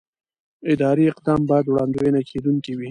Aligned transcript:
اداري 0.73 1.03
اقدام 1.11 1.41
باید 1.49 1.65
وړاندوينه 1.69 2.21
کېدونکی 2.29 2.71
وي. 2.73 2.79